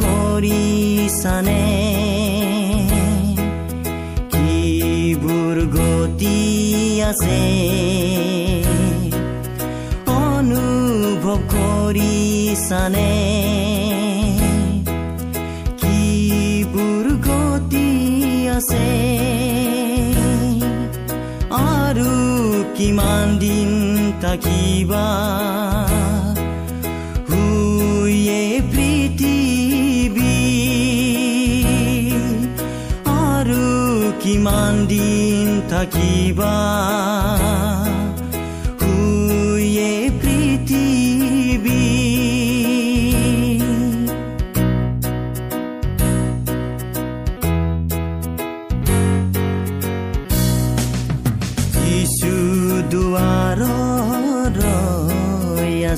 [0.00, 1.62] কৰিছানে
[4.32, 6.38] কিবোৰ গতি
[7.08, 7.40] আছে
[10.14, 13.10] অনুভৱ কৰিছানে
[15.82, 17.88] কিবোৰ গতি
[18.56, 19.19] আছে
[23.00, 23.70] কিমান দিন
[24.22, 25.06] থাকিবা
[27.28, 30.36] শুয়ে পৃথিৱী
[33.28, 33.68] আৰু
[34.22, 36.54] কিমান দিন থাকিবা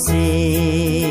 [0.09, 1.02] ৰৈ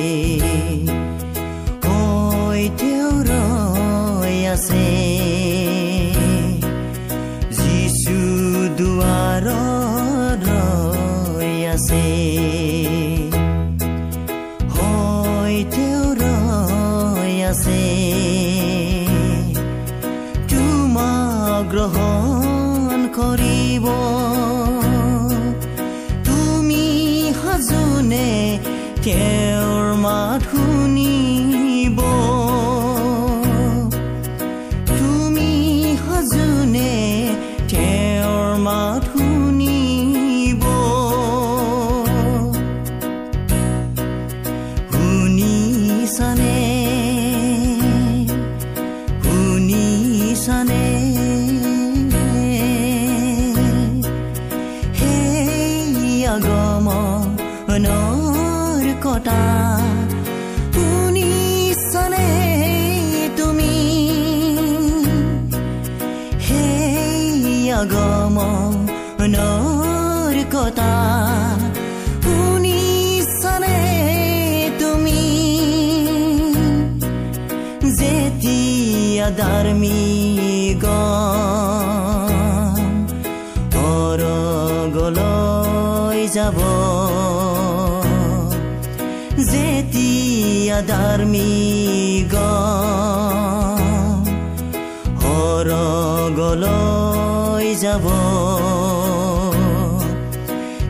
[96.51, 98.05] অৰগলৈ যাব।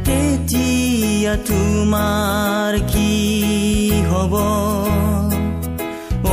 [0.07, 3.11] তেতিয়া তোমাৰ কি
[4.09, 4.33] হ'ব?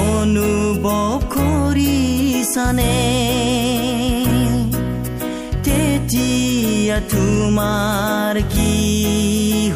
[0.08, 2.94] অনুভৱ কৰিছানে
[5.66, 8.72] তেতিয়া তোমাৰ কি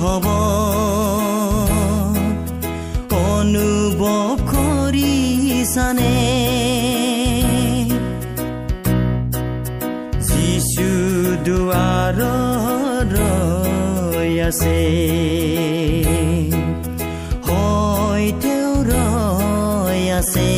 [0.02, 0.26] হ'ব?
[3.28, 6.21] অনুভৱ কৰিছানে
[14.42, 14.78] আছে।
[17.48, 20.50] হয় তেওঁ ৰৈ আছে।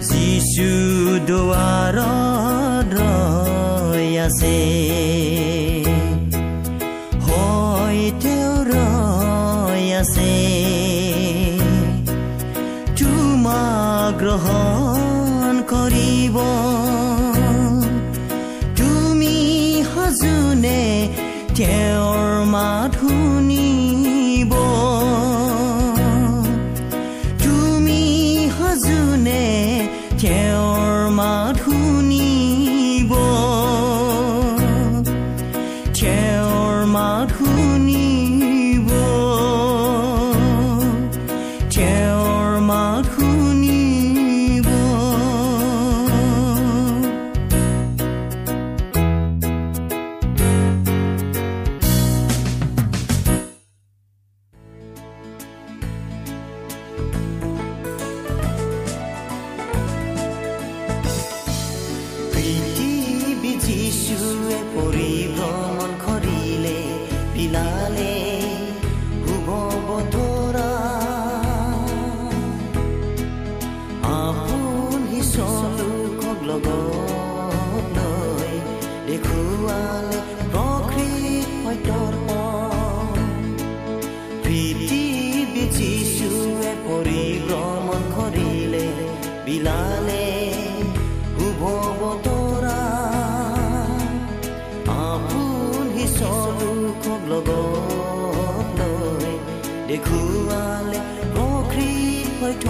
[0.00, 0.70] যিচু
[1.26, 4.58] দুৱাৰত ৰৈ আছে।
[7.20, 10.32] হয় তেওঁ ৰৈ আছে।
[13.00, 16.36] তোমাক গ্ৰহণ কৰিব।
[21.60, 22.94] তেওঁৰ মাত
[99.90, 100.20] တခု
[100.50, 101.00] အားလဲ
[101.34, 102.66] ဘောခရီးဝိုက်ထ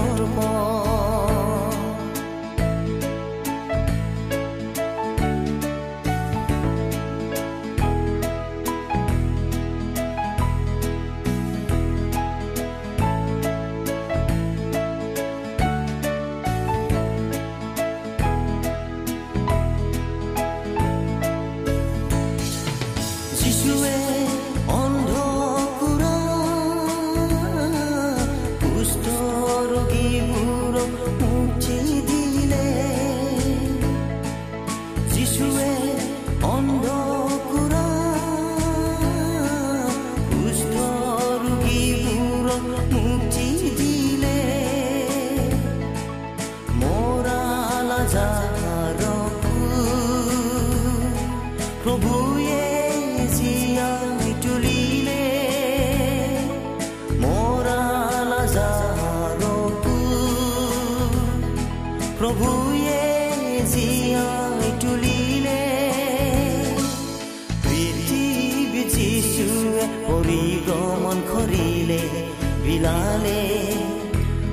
[72.81, 73.41] বিলালে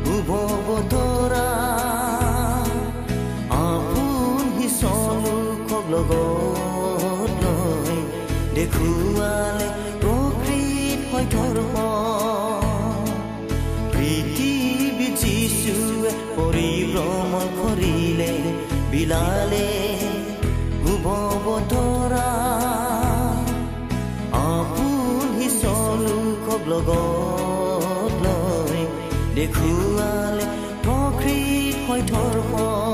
[0.05, 0.31] শুভ
[0.67, 1.49] বতৰা
[3.59, 4.45] আপোন
[4.81, 7.97] চলোকক লগত লৈ
[8.57, 9.69] দেখুৱালে
[10.03, 13.07] প্ৰকৃত সত্যৰ পথ।
[13.95, 18.33] পৃথিৱী যিশুৱে পৰিভ্ৰমণ কৰিলে
[18.93, 19.69] বিলালে
[20.83, 21.07] শুভ
[29.49, 30.47] দেখুৱালে
[30.85, 32.88] প্ৰকৃত সত্যৰ পথ।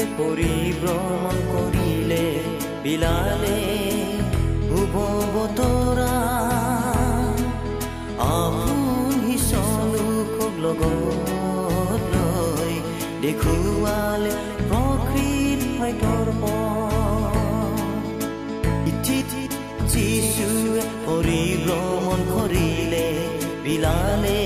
[0.00, 2.24] যিশুৱে পৰিভ্ৰমণ কৰিলে
[2.82, 3.58] বিলালে
[4.68, 4.94] শুভ
[5.34, 6.14] বতৰা
[8.28, 12.72] আপুনি চলোকক লগত লৈ
[13.24, 14.32] দেখুৱালে
[14.70, 15.60] প্ৰকৃত
[16.42, 17.34] পথ।
[18.90, 19.32] ইঠিত
[21.10, 23.06] পৰিভ্ৰমণ কৰিলে
[23.64, 24.40] বিলালে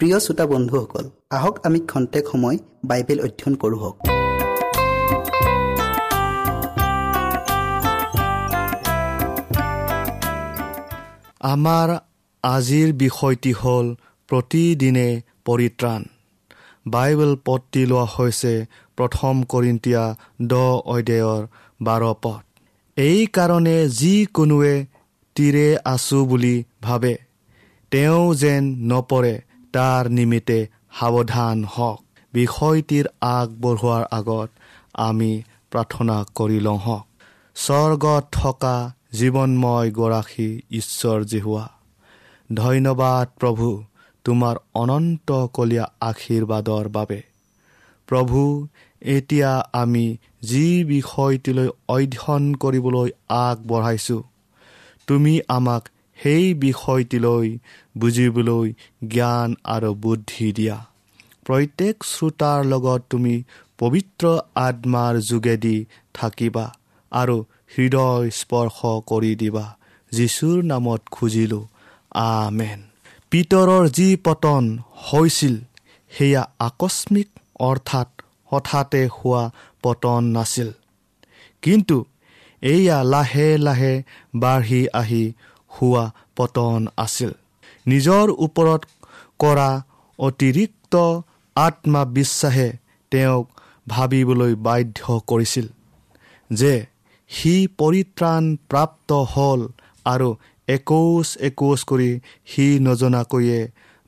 [0.00, 3.96] প্ৰিয় শ্ৰোতা বন্ধুসকল আহক আমি খন্তেক সময় বাইবেল অধ্যয়ন কৰোঁ হওক।
[11.40, 11.88] আমাৰ
[12.44, 13.86] আজিৰ বিষয়টি হ'ল
[14.28, 15.08] প্ৰতিদিনে
[15.44, 16.02] পৰিত্ৰাণ।
[16.86, 18.66] বাইবেল পদটি লোৱা হৈছে
[18.96, 20.04] প্ৰথম কৰিন্তীয়া
[20.42, 21.42] দহ অধ্যায়ৰ
[21.82, 22.42] বাৰ পদ।
[22.96, 24.86] এইকাৰণে যিকোনোৱে
[25.36, 27.14] তীৰে আছো বুলি ভাবে।
[27.90, 29.34] তেওঁ যেন নপৰে
[29.72, 30.66] তাৰ নিমিত্তে
[30.98, 31.98] সাৱধান হওক।
[32.32, 34.48] বিষয়টিৰ আগবঢ়োৱাৰ আগত
[34.94, 37.04] আমি প্ৰাৰ্থনা কৰি লওঁ হওক।
[37.56, 38.76] স্বৰ্গত থকা
[39.12, 41.66] জীৱনময় গৰাকী ঈশ্বৰ জিহুৱা
[42.54, 43.68] ধন্যবাদ প্ৰভু
[44.24, 47.20] তোমাৰ অনন্তকলীয়া আশীৰ্বাদৰ বাবে।
[48.08, 48.40] প্ৰভু
[49.02, 50.06] এতিয়া আমি
[50.42, 54.22] যি বিষয়টিলৈ অধ্যয়ন কৰিবলৈ আগবঢ়াইছোঁ
[55.06, 55.88] তুমি আমাক
[56.18, 57.46] সেই বিষয়টিলৈ
[57.98, 58.66] বুজিবলৈ
[59.08, 60.78] জ্ঞান আৰু বুদ্ধি দিয়া।
[61.44, 63.34] প্ৰত্যেক শ্ৰোতাৰ লগত তুমি
[63.78, 64.24] পবিত্ৰ
[64.54, 65.76] আত্মাৰ যোগেদি
[66.14, 66.66] থাকিবা
[67.12, 67.36] আৰু
[67.76, 69.76] হৃদয় স্পৰ্শ কৰি দিবা।
[70.12, 71.66] যীশুৰ নামত খুজিলোঁ
[72.10, 72.82] আমেন।
[73.30, 75.56] পিতৰৰ যি পতন হৈছিল
[76.10, 77.28] সেয়া আকস্মিক
[77.60, 79.50] অৰ্থাৎ হঠাতে হোৱা
[79.82, 80.70] পতন নাছিল।
[81.62, 82.04] কিন্তু
[82.62, 84.02] এয়া লাহে লাহে
[84.34, 85.32] বাঢ়ি আহি
[85.68, 87.32] হোৱা পতন আছিল।
[87.86, 88.84] নিজৰ ওপৰত
[89.38, 89.82] কৰা
[90.18, 91.20] অতিৰিক্ত
[91.54, 92.72] আত্মবিশ্বাসে
[93.10, 93.50] তেওঁক
[93.88, 95.66] ভাবিবলৈ বাধ্য কৰিছিল
[96.52, 96.86] যে
[97.30, 99.60] সি পৰিত্ৰাণ প্ৰাপ্ত হ'ল
[100.06, 100.28] আৰু
[100.68, 102.10] একোচ একোচ কৰি
[102.46, 103.60] সি নজনাকৈয়ে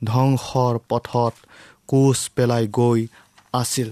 [0.03, 1.35] ধ্বংসৰ পথত
[1.89, 3.01] কোচ পেলাই গৈ
[3.53, 3.89] আছিল।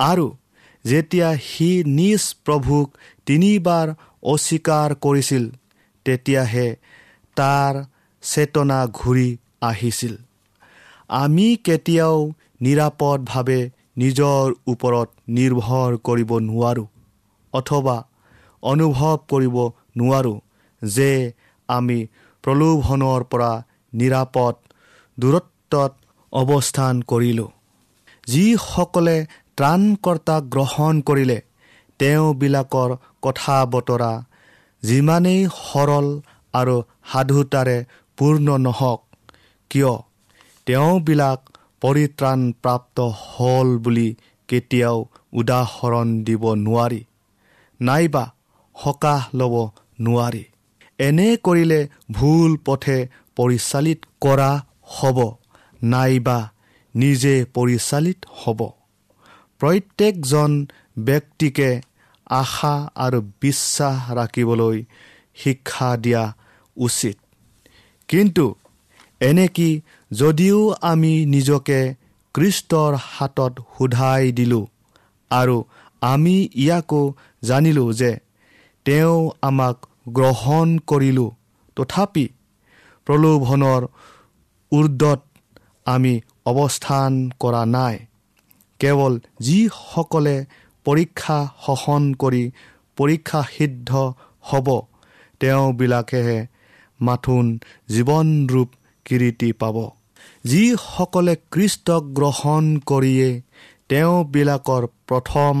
[0.00, 0.26] আৰু
[0.84, 2.88] যেতিয়া সি নিজ প্ৰভুক
[3.26, 3.86] তিনিবাৰ
[4.22, 5.44] অস্বীকাৰ কৰিছিল
[6.06, 6.68] তেতিয়াহে
[7.36, 7.74] তাৰ
[8.22, 9.28] চেতনা ঘূৰি
[9.62, 10.14] আহিছিল।
[11.16, 12.18] আমি কেতিয়াও
[12.60, 13.60] নিৰাপদভাৱে
[13.98, 16.91] নিজৰ ওপৰত নিৰ্ভৰ কৰিব নোৱাৰোঁ।
[17.52, 17.96] অথবা
[18.62, 19.56] অনুভৱ কৰিব
[19.96, 20.38] নোৱাৰোঁ
[20.82, 21.10] যে
[21.68, 21.98] আমি
[22.44, 23.52] প্ৰলোভনৰ পৰা
[23.92, 24.54] নিৰাপদ
[25.18, 25.92] দূৰত্বত
[26.32, 27.50] অৱস্থান কৰিলোঁ।
[28.26, 29.16] যিসকলে
[29.58, 31.38] ত্ৰাণকৰ্তা গ্ৰহণ কৰিলে
[32.00, 32.90] তেওঁবিলাকৰ
[33.22, 34.12] কথা বতৰা
[34.82, 36.06] যিমানেই সৰল
[36.54, 36.76] আৰু
[37.12, 37.78] সাধুতাৰে
[38.18, 39.00] পূৰ্ণ নহওক
[39.70, 39.92] কিয়?
[40.66, 41.40] তেওঁবিলাক
[41.82, 44.08] পৰিত্ৰাণপ্ৰাপ্ত হ'ল বুলি
[44.48, 44.98] কেতিয়াও
[45.32, 47.00] উদাহৰণ দিব নোৱাৰি।
[47.82, 48.24] নাইবা
[48.74, 49.54] সকাহ ল'ব
[50.00, 50.44] নোৱাৰি।
[50.98, 52.98] এনে কৰিলে ভুল পথে
[53.36, 54.50] পৰিচালিত কৰা
[54.96, 55.18] হ'ব
[55.82, 56.38] নাইবা
[56.94, 58.60] নিজে পৰিচালিত হ'ব।
[59.60, 60.50] প্ৰত্যেকজন
[60.98, 61.70] ব্যক্তিকে
[62.32, 64.78] আশা আৰু বিশ্বাস ৰাখিবলৈ
[65.34, 66.24] শিক্ষা দিয়া
[66.76, 67.16] উচিত।
[68.08, 68.46] কিন্তু
[69.20, 69.70] এনেকি
[70.10, 71.80] যদিও আমি নিজকে
[72.34, 74.64] কৃষ্টৰ হাতত সোধাই দিলোঁ
[75.30, 75.56] আৰু
[76.02, 77.02] আমি ইয়াকো
[77.42, 78.12] জানিলোঁ যে
[78.86, 79.76] তেওঁ আমাক
[80.08, 81.30] গ্ৰহণ কৰিলোঁ।
[81.76, 82.26] তথাপি
[83.06, 83.82] প্ৰলোভনৰ
[84.72, 85.20] উৰ্ধত
[85.86, 86.14] আমি
[86.46, 87.96] অৱস্থান কৰা নাই।
[88.80, 90.36] কেৱল যিসকলে
[90.86, 92.42] পৰীক্ষা সহন কৰি
[92.96, 93.90] পৰীক্ষা সিদ্ধ
[94.42, 94.68] হ'ব
[95.40, 96.38] তেওঁবিলাকেহে
[97.00, 97.46] মাথোন
[97.88, 98.68] জীৱনৰূপ
[99.06, 99.76] কিৰিটি পাব।
[100.44, 103.28] যিসকলে কৃষ্টক গ্ৰহণ কৰিয়ে
[103.88, 105.54] তেওঁবিলাকৰ প্ৰথম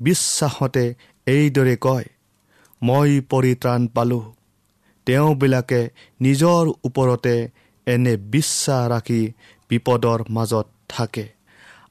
[0.00, 0.94] বিশ্বাসতে
[1.26, 2.04] এইদৰে কয়
[2.82, 4.22] মই পৰিত্ৰাণ পালোঁ।
[5.06, 5.80] তেওঁবিলাকে
[6.20, 7.34] নিজৰ ওপৰতে
[7.86, 9.22] এনে বিশ্বাস ৰাখি
[9.68, 11.26] বিপদৰ মাজত থাকে।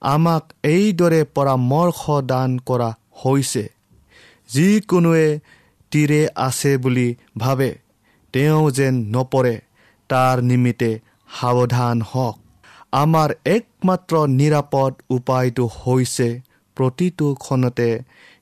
[0.01, 2.89] আমাক এইদৰে পৰামৰ্শ দান কৰা
[3.25, 3.70] হৈছে।
[4.50, 5.39] যিকোনোৱে
[5.92, 7.70] তীৰে আছে বুলি ভাবে
[8.34, 9.56] তেওঁ যেন নপৰে
[10.10, 10.92] তাৰ নিমিত্তে
[11.39, 12.38] সাৱধান হওক।
[12.92, 16.30] আমাৰ একমাত্ৰ নিৰাপদ উপায়টো হৈছে
[16.79, 17.89] প্ৰতিটো ক্ষণতে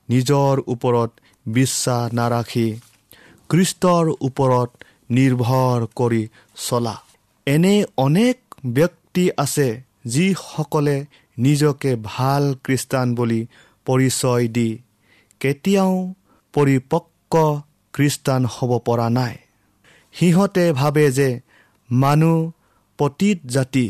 [0.10, 1.12] নিজৰ ওপৰত
[1.46, 2.67] বিশ্বাস নাৰাখি
[3.50, 4.70] কৃষ্টৰ ওপৰত
[5.10, 6.24] নিৰ্ভৰ কৰি
[6.67, 6.96] চলা।
[7.48, 8.38] এনে অনেক
[8.74, 9.67] ব্যক্তি আছে
[10.06, 10.98] যিসকলে
[11.38, 13.41] নিজকে ভাল খ্ৰীষ্টান বুলি
[13.88, 14.70] পৰিচয় দি
[15.41, 15.94] কেতিয়াও
[16.53, 17.34] পৰিপক্ক
[17.94, 19.36] খ্ৰীষ্টান হ'ব পৰা নাই।
[20.15, 21.29] সিহঁতে ভাবে যে
[21.89, 22.38] মানুহ
[23.00, 23.88] পতীত জাতি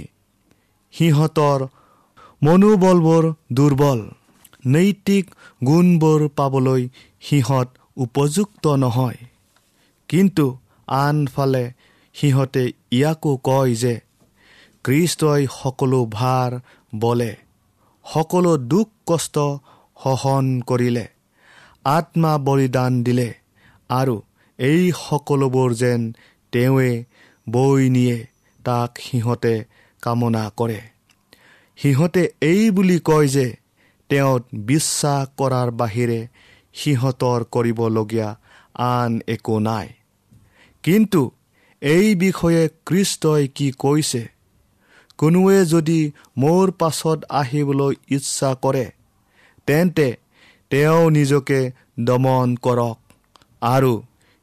[0.94, 1.60] সিহঁতৰ
[2.42, 3.24] মনোবলবোৰ
[3.54, 4.00] দুৰ্বল।
[4.74, 5.26] নৈতিক
[5.66, 6.84] গুণবোৰ পাবলৈ
[7.22, 9.20] সিহঁত উপযুক্ত নহয়।
[10.10, 10.46] কিন্তু
[10.88, 11.66] আনফালে
[12.16, 13.96] সিহঁতে ইয়াকো কয় যে
[14.86, 16.52] কৃষ্টই সকলো ভাৰ
[16.94, 17.32] বলে
[18.06, 19.36] সকলো দুখ কষ্ট
[20.04, 21.06] সহন কৰিলে
[21.86, 23.30] আত্মা বলিদান দিলে
[23.90, 24.16] আৰু
[24.60, 26.02] এই সকলোবোৰ যেন
[26.54, 26.92] তেওঁৱে
[27.48, 28.18] বৈ নিয়ে
[28.66, 29.56] তাক সিহঁতে
[30.04, 30.80] কামনা কৰে।
[31.78, 33.48] সিহঁতে এই বুলি কয় যে
[34.10, 36.20] তেওঁত বিশ্বাস কৰাৰ বাহিৰে
[36.74, 38.30] সিহঁতৰ কৰিবলগীয়া
[38.76, 39.88] আন একো নাই।
[40.84, 41.22] কিন্তু
[41.82, 44.24] এই বিষয়ে কৃষ্টই কি কৈছে?
[45.18, 46.00] কোনোৱে যদি
[46.38, 48.86] মোৰ পাছত আহিবলৈ ইচ্ছা কৰে
[49.68, 50.08] তেন্তে
[50.72, 51.60] তেওঁ নিজকে
[52.00, 52.98] দমন কৰক
[53.62, 53.94] আৰু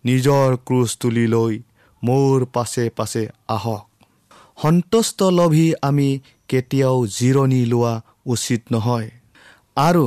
[0.05, 1.55] নিজৰ ক্ৰুচ তুলি লৈ
[2.03, 3.85] মোৰ পাছে পাছে আহক।
[4.63, 6.09] সন্তুষ্ট লভি আমি
[6.49, 7.95] কেতিয়াও জিৰণি লোৱা
[8.27, 9.11] উচিত নহয়।
[9.77, 10.05] আৰু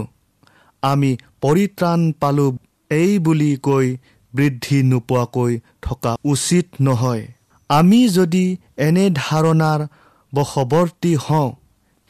[0.84, 2.52] আমি পৰিত্ৰাণ পালোঁ
[2.92, 3.88] এই বুলি কৈ
[4.34, 7.24] বৃদ্ধি নোপোৱাকৈ থকা উচিত নহয়।
[7.70, 8.46] আমি যদি
[8.86, 9.82] এনে ধাৰণাৰ
[10.34, 11.50] বশৱৰ্তী হওঁ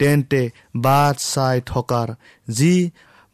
[0.00, 0.42] তেন্তে
[0.84, 2.08] বাট চাই থকাৰ
[2.48, 2.74] যি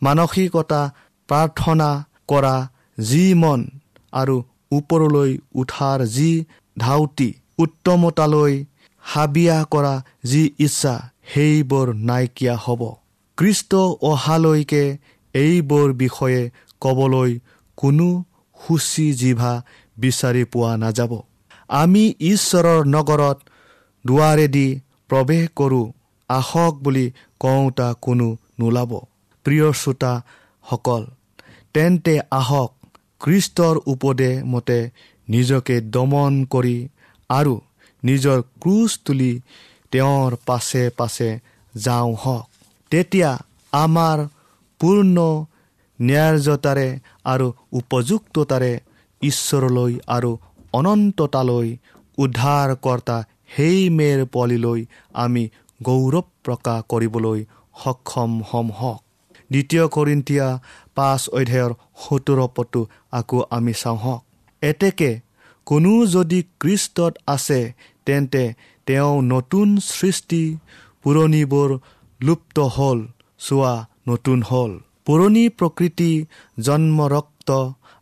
[0.03, 0.83] মানসিকতা
[1.29, 1.91] প্ৰাৰ্থনা
[2.29, 2.57] কৰা
[2.99, 3.61] যি মন
[4.13, 4.37] আৰু
[4.73, 6.31] ওপৰলৈ উঠাৰ যি
[6.77, 7.29] ধাউতি
[7.59, 8.55] উত্তমতালৈ
[9.05, 9.95] হাবিয়া কৰা
[10.31, 10.95] যি ইচ্ছা
[11.31, 12.83] সেইবোৰ নাইকিয়া হ'ব।
[13.39, 13.73] কৃষ্ট
[14.03, 14.85] অহালৈকে
[15.35, 16.43] এইবোৰ বিষয়ে
[16.83, 17.31] ক'বলৈ
[17.79, 18.09] কোনো
[18.59, 19.53] সূচী জিভা
[19.97, 21.13] বিচাৰি পোৱা নাযাব।
[21.75, 23.39] আমি ঈশ্বৰৰ নগৰত
[24.05, 24.69] দুৱাৰেদি
[25.11, 25.87] প্ৰৱেশ কৰোঁ
[26.31, 27.07] আহক বুলি
[27.41, 28.29] কওঁতা কোনো
[28.61, 28.93] নোলাব।
[29.47, 31.03] প্ৰিয় শ্ৰোতাসকল
[31.75, 32.71] তেন্তে আহক
[33.21, 34.79] কৃষ্টৰ উপদেশ মতে
[35.29, 36.77] নিজকে দমন কৰি
[37.31, 37.55] আৰু
[38.03, 39.33] নিজৰ ক্ৰুচ তুলি
[39.93, 41.29] তেওঁৰ পাছে পাছে
[41.75, 42.45] যাওঁ হওক
[42.91, 43.31] তেতিয়া
[43.73, 44.19] আমাৰ
[44.81, 45.17] পূৰ্ণ
[45.99, 46.89] ন্যায়তাৰে
[47.25, 48.73] আৰু উপযুক্ততাৰে
[49.23, 50.31] ঈশ্বৰলৈ আৰু
[50.73, 51.69] অনন্ততালৈ
[52.19, 53.17] উদ্ধাৰকৰ্তা
[53.57, 54.81] সেই মেৰ পোৱালিলৈ
[55.15, 55.43] আমি
[55.83, 57.41] গৌৰৱ প্ৰকাশ কৰিবলৈ
[57.85, 59.01] সক্ষম হম হওক।
[59.51, 60.49] দ্বিতীয় কৰিন্তীয়া
[60.95, 62.81] পাঁচ অধ্যায়ৰ সোতৰ পদটো
[63.13, 64.23] আকৌ আমি চাওঁ হওক।
[64.63, 65.11] এতেকে
[65.67, 67.61] কোনো যদি কৃষ্টত আছে
[68.07, 68.45] তেন্তে
[68.87, 70.43] তেওঁ নতুন সৃষ্টি
[71.05, 71.71] পুৰণিবোৰ
[72.27, 72.99] লুপ্ত হ'ল
[73.41, 73.75] চোৱা
[74.09, 74.73] নতুন হ'ল।
[75.07, 76.11] পুৰণি প্ৰকৃতি
[76.61, 77.51] জন্ম ৰক্ত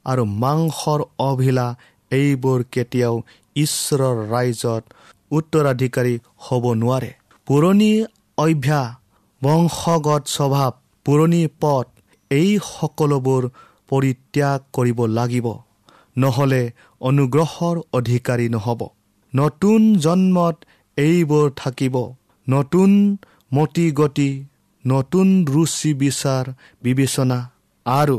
[0.07, 1.67] আৰু মাংসৰ অভিলা
[2.11, 3.15] এইবোৰ কেতিয়াও
[3.57, 4.83] ঈশ্বৰৰ ৰাইজত
[5.31, 7.11] উত্তৰাধিকাৰী হ'ব নোৱাৰে।
[7.47, 7.93] পুৰণি
[8.39, 8.89] অভ্যাস
[9.43, 10.71] বংশগত স্বভাৱ
[11.07, 11.87] পুৰণি পথ
[12.31, 13.43] এই সকলোবোৰ
[13.89, 15.47] পৰিত্যাগ কৰিব লাগিব।
[16.17, 16.63] নহ'লে
[17.01, 18.81] অনুগ্ৰহৰ অধিকাৰী নহ'ব।
[19.33, 20.57] নতুন জন্মত
[20.97, 21.97] এইবোৰ থাকিব।
[22.47, 22.91] নতুন
[23.53, 24.31] মতি গতি
[24.85, 26.45] নতুন ৰুচি বিচাৰ
[26.83, 27.39] বিবেচনা
[27.87, 28.17] আৰু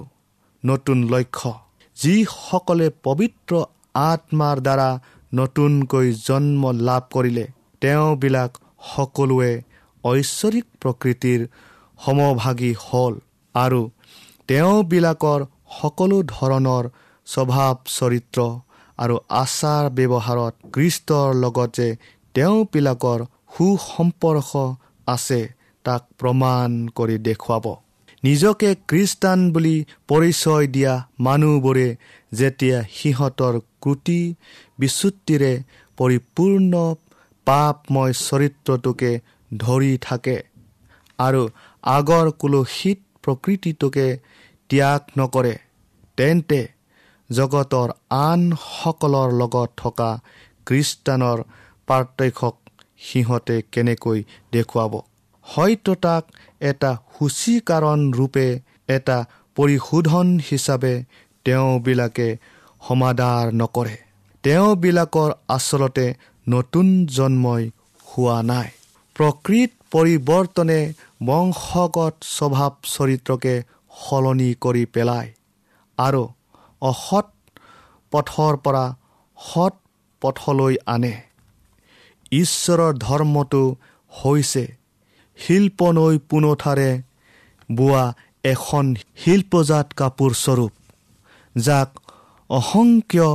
[0.64, 1.52] নতুন লক্ষ্য।
[1.98, 3.54] যিসকলে পবিত্ৰ
[4.02, 4.90] আত্মাৰ দ্বাৰা
[5.32, 7.46] নতুনকৈ জন্ম লাভ কৰিলে
[7.82, 8.52] তেওঁবিলাক
[8.92, 9.54] সকলোৱে
[10.04, 11.40] ঐশ্বৰিক প্ৰকৃতিৰ
[12.00, 13.14] সমভাগী হ'ল
[13.56, 13.82] আৰু
[14.50, 15.42] তেওঁবিলাকৰ
[15.80, 16.86] সকলো ধৰণৰ
[17.28, 18.40] স্বভাৱ চৰিত্ৰ
[19.00, 21.88] আৰু আচাৰ ব্যৱহাৰত কৃষ্টৰ লগত যে
[22.36, 23.20] তেওঁবিলাকৰ
[23.54, 24.52] সুসম্পৰ্ক
[25.08, 25.40] আছে
[25.86, 27.66] তাক প্ৰমাণ কৰি দেখুৱাব।
[28.24, 29.76] নিজকে খ্ৰীষ্টান বুলি
[30.08, 31.88] পৰিচয় দিয়া মানুহবোৰে
[32.34, 34.22] যেতিয়া সিহঁতৰ ক্ৰুটি
[34.80, 35.54] বিচ্যুতিৰে
[35.98, 36.74] পৰিপূৰ্ণ
[37.48, 39.12] পাপময় চৰিত্ৰটোকে
[39.52, 40.38] ধৰি থাকে
[41.20, 41.42] আৰু
[41.90, 44.08] আগৰ কুলসিত প্ৰকৃতিটোকে
[44.70, 45.54] ত্যাগ নকৰে
[46.18, 46.62] তেন্তে
[47.30, 47.90] জগতৰ
[48.22, 50.10] আনসকলৰ লগত থকা
[50.68, 51.40] খ্ৰীষ্টানৰ
[51.88, 52.56] পাৰ্থক্যক
[53.06, 54.20] সিহঁতে কেনেকৈ
[54.52, 54.94] দেখুৱাব?
[55.46, 56.24] হয়তো তাক
[56.70, 58.48] এটা সূচীকৰণ ৰূপে
[58.88, 59.18] এটা
[59.58, 60.94] পৰিশোধন হিচাপে
[61.46, 62.28] তেওঁবিলাকে
[62.88, 63.96] সমাধাৰ নকৰে।
[64.44, 66.06] তেওঁবিলাকৰ আচলতে
[66.48, 66.88] নতুন
[67.18, 67.64] জন্মই
[68.08, 68.70] হোৱা নাই।
[69.16, 70.80] প্ৰকৃত পৰিৱৰ্তনে
[71.26, 73.56] বংশগত স্বভাৱ চৰিত্ৰকে
[73.98, 75.30] সলনি কৰি পেলায়
[75.98, 76.24] আৰু
[76.82, 77.28] অসৎ
[78.12, 78.86] পথৰ পৰা
[79.38, 79.74] সৎ
[80.22, 81.14] পথলৈ আনে।
[82.34, 83.64] ঈশ্বৰৰ ধৰ্মটো
[84.12, 84.64] হৈছে
[85.38, 86.92] শিল্প নৈ পোনঠাৰে
[87.70, 88.04] বোৱা
[88.44, 88.86] এখন
[89.22, 90.74] শিল্পজাত কাপোৰ স্বৰূপ
[91.56, 91.90] যাক
[92.50, 93.30] অসংখ্য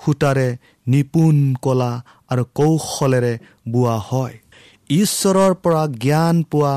[0.00, 0.48] সূতাৰে
[0.86, 1.92] নিপুণ কলা
[2.30, 3.34] আৰু কৌশলেৰে
[3.72, 4.36] বোৱা হয়।
[4.90, 6.74] ঈশ্বৰৰ পৰা জ্ঞান পোৱা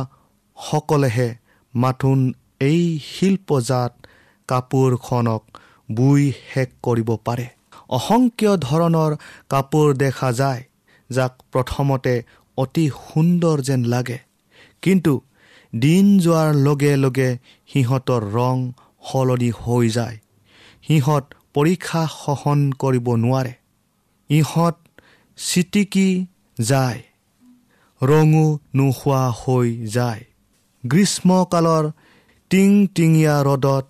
[0.57, 1.29] সকলেহে
[1.73, 2.19] মাথোন
[2.61, 3.93] এই শিল্পজাত
[4.49, 5.43] কাপোৰখনক
[5.89, 7.47] বুই শেষ কৰিব পাৰে।
[7.89, 9.11] অসংখ্য ধৰণৰ
[9.49, 10.61] কাপোৰ দেখা যায়।
[11.17, 12.13] যাক প্ৰথমতে
[12.57, 14.19] অতি সুন্দৰ যেন লাগে।
[14.81, 15.13] কিন্তু
[15.73, 17.29] দিন যোৱাৰ লগে লগে
[17.69, 18.57] সিহঁতৰ ৰং
[19.07, 20.17] সলনি হৈ যায়।
[20.87, 21.23] সিহঁত
[21.53, 23.53] পৰীক্ষা সহন কৰিব নোৱাৰে।
[24.29, 24.75] ইহঁত
[25.37, 26.09] চিটিকি
[26.57, 27.01] যায়।
[28.01, 28.45] ৰঙো
[28.75, 30.23] নোহোৱা হৈ যায়।
[30.83, 31.85] গ্ৰীষ্মকালৰ
[32.51, 33.85] টিং টিঙীয়া ৰ'দত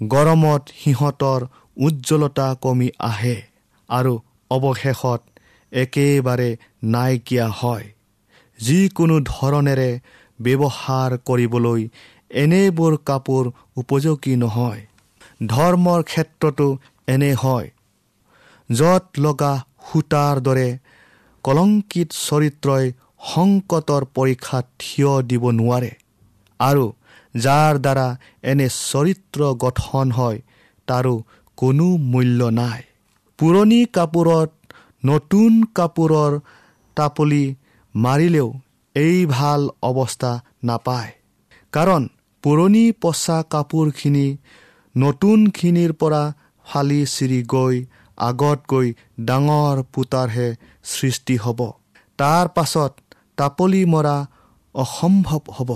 [0.00, 3.36] গৰমত সিহঁতৰ উজ্জ্বলতা কমি আহে
[3.88, 4.12] আৰু
[4.50, 5.20] অৱশেষত
[5.72, 7.86] একেবাৰে নাইকিয়া হয়।
[8.58, 9.90] যিকোনো ধৰণেৰে
[10.40, 11.88] ব্যৱহাৰ কৰিবলৈ
[12.30, 13.44] এনেবোৰ কাপোৰ
[13.76, 14.80] উপযোগী নহয়।
[15.46, 17.68] ধৰ্মৰ ক্ষেত্ৰতো এনে হয়।
[18.70, 19.52] য'ত লগা
[19.88, 20.68] সূতাৰ দৰে
[21.44, 22.92] কলংকিত চৰিত্ৰই
[23.24, 25.92] সংকটৰ পৰীক্ষাত থিয় দিব নোৱাৰে
[26.60, 26.84] আৰু
[27.36, 28.08] যাৰ দ্বাৰা
[28.42, 30.38] এনে চৰিত্ৰ গঠন হয়
[30.88, 31.14] তাৰো
[31.56, 32.82] কোনো মূল্য নাই।
[33.38, 34.50] পুৰণি কাপোৰত
[35.04, 36.32] নতুন কাপোৰৰ
[36.96, 37.44] টাপলি
[37.94, 38.48] মাৰিলেও
[38.96, 40.32] এই ভাল অৱস্থা
[40.64, 41.12] নাপায়।
[41.72, 42.02] কাৰণ
[42.44, 44.26] পুৰণি পচা কাপোৰখিনি
[44.94, 46.22] নতুনখিনিৰ পৰা
[46.66, 47.76] ফালি চিৰি গৈ
[48.18, 48.88] আগত গৈ
[49.24, 50.48] ডাঙৰ পোতাৰহে
[50.84, 51.60] সৃষ্টি হ'ব।
[52.18, 52.92] তাৰ পাছত
[53.36, 54.16] টাপলি মৰা
[54.74, 55.70] অসম্ভৱ হ'ব।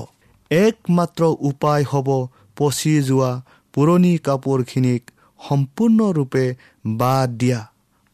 [0.51, 2.09] একমাত্ৰ উপায় হ'ব
[2.57, 3.33] পচি যোৱা
[3.75, 5.03] পুৰণি কাপোৰখিনিক
[5.41, 6.45] সম্পূৰ্ণৰূপে
[6.99, 7.61] বাদ দিয়া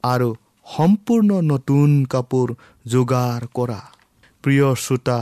[0.04, 0.28] আৰু
[0.76, 2.48] সম্পূৰ্ণ নতুন কাপোৰ
[2.86, 3.80] যোগাৰ কৰা।
[4.44, 5.18] প্ৰিয় শ্ৰোতা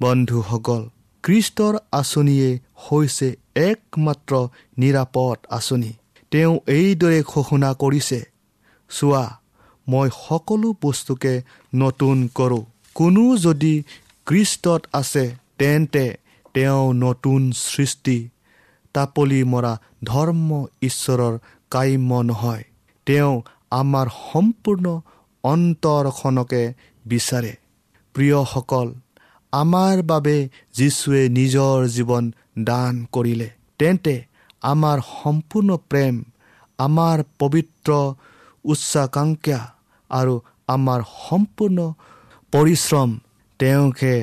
[0.00, 0.82] বন্ধুসকল
[1.24, 2.48] খ্ৰীষ্টৰ আঁচনিয়ে
[2.84, 3.28] হৈছে
[3.68, 4.32] একমাত্ৰ
[4.78, 5.92] নিৰাপদ আঁচনি।
[6.32, 8.20] তেওঁ এইদৰে ঘোষণা কৰিছে
[8.90, 9.24] চোৱা
[9.86, 11.34] মই সকলো বস্তুকে
[11.74, 13.74] নতুন কৰোঁ। কোনো যদি
[14.26, 15.24] খ্ৰীষ্টত আছে
[15.58, 16.06] তেন্তে
[16.54, 18.18] তেওঁ নতুন সৃষ্টি।
[18.94, 19.72] তাপলি মৰা
[20.04, 20.48] ধৰ্ম
[20.82, 21.34] ঈশ্বৰৰ
[21.70, 22.64] কাম্য নহয়।
[23.06, 23.34] তেওঁ
[23.70, 24.86] আমাৰ সম্পূৰ্ণ
[25.44, 26.62] অন্তৰখনকে
[27.06, 27.52] বিচাৰে।
[28.14, 28.88] প্ৰিয়সকল
[29.52, 30.36] আমাৰ বাবে
[30.72, 32.24] যীশুৱে নিজৰ জীৱন
[32.58, 34.14] দান কৰিলে। তেন্তে
[34.62, 36.14] আমাৰ সম্পূৰ্ণ প্ৰেম
[36.78, 37.90] আমাৰ পবিত্ৰ
[38.64, 39.60] উচ্চাকাংক্ষা
[40.10, 40.34] আৰু
[40.68, 41.78] আমাৰ সম্পূৰ্ণ
[42.52, 43.10] পৰিশ্ৰম
[43.60, 44.14] তেওঁকে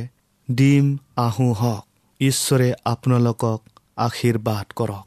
[0.51, 0.85] দিম
[1.17, 1.83] আহোঁ হওক
[2.19, 3.59] ঈশ্বৰে আপোনালোকক
[3.97, 5.06] আশীৰ্বাদ কৰক।